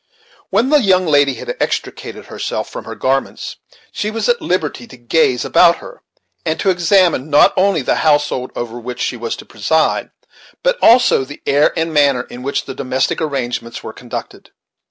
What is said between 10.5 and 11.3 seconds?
but also